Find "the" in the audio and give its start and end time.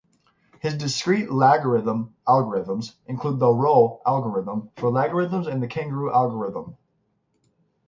3.37-3.51, 5.61-5.67